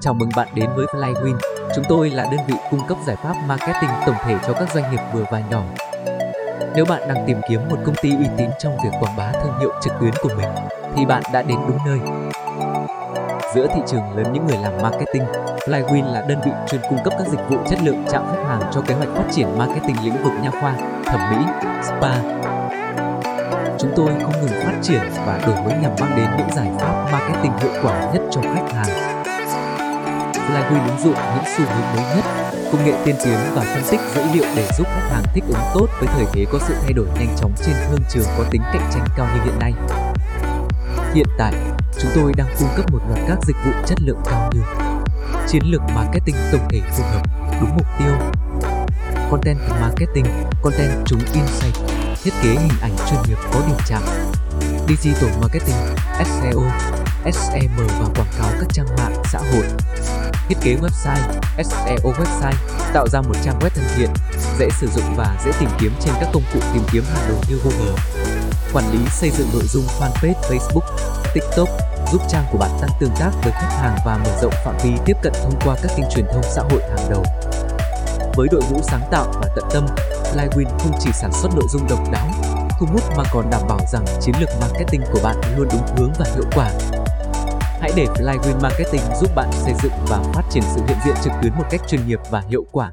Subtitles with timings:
[0.00, 1.38] Chào mừng bạn đến với Flywin.
[1.74, 4.90] Chúng tôi là đơn vị cung cấp giải pháp marketing tổng thể cho các doanh
[4.90, 5.62] nghiệp vừa và nhỏ.
[6.74, 9.58] Nếu bạn đang tìm kiếm một công ty uy tín trong việc quảng bá thương
[9.60, 10.48] hiệu trực tuyến của mình,
[10.96, 11.98] thì bạn đã đến đúng nơi.
[13.54, 15.24] Giữa thị trường lớn những người làm marketing,
[15.66, 18.62] Flywin là đơn vị chuyên cung cấp các dịch vụ chất lượng chạm khách hàng
[18.72, 20.74] cho kế hoạch phát triển marketing lĩnh vực nha khoa,
[21.06, 21.44] thẩm mỹ,
[21.82, 22.12] spa.
[23.78, 27.06] Chúng tôi không ngừng phát triển và đổi mới nhằm mang đến những giải pháp
[27.12, 29.09] marketing hiệu quả nhất cho khách hàng.
[30.50, 32.24] Flywin ứng dụng những xu hướng mới nhất,
[32.72, 35.62] công nghệ tiên tiến và phân tích dữ liệu để giúp khách hàng thích ứng
[35.74, 38.62] tốt với thời thế có sự thay đổi nhanh chóng trên thương trường có tính
[38.72, 39.72] cạnh tranh cao như hiện nay.
[41.14, 41.52] Hiện tại,
[41.98, 44.60] chúng tôi đang cung cấp một loạt các dịch vụ chất lượng cao như
[45.48, 47.22] chiến lược marketing tổng thể phù hợp,
[47.60, 48.12] đúng mục tiêu,
[49.30, 50.26] content marketing,
[50.62, 51.74] content trúng insight,
[52.22, 54.02] thiết kế hình ảnh chuyên nghiệp có điểm chạm,
[54.88, 55.76] digital marketing,
[56.24, 56.62] SEO,
[57.24, 59.64] SEM và quảng cáo các trang mạng xã hội,
[60.48, 62.56] thiết kế website, SEO website,
[62.92, 64.10] tạo ra một trang web thân thiện,
[64.58, 67.38] dễ sử dụng và dễ tìm kiếm trên các công cụ tìm kiếm hàng đầu
[67.48, 68.02] như Google.
[68.72, 70.96] Quản lý xây dựng nội dung fanpage Facebook,
[71.34, 71.68] TikTok,
[72.12, 74.90] giúp trang của bạn tăng tương tác với khách hàng và mở rộng phạm vi
[75.06, 77.24] tiếp cận thông qua các kênh truyền thông xã hội hàng đầu.
[78.36, 79.86] Với đội ngũ sáng tạo và tận tâm,
[80.34, 82.28] Livewin không chỉ sản xuất nội dung độc đáo,
[82.80, 86.12] thu hút mà còn đảm bảo rằng chiến lược marketing của bạn luôn đúng hướng
[86.18, 86.70] và hiệu quả.
[87.80, 91.32] Hãy để Flywin Marketing giúp bạn xây dựng và phát triển sự hiện diện trực
[91.42, 92.92] tuyến một cách chuyên nghiệp và hiệu quả.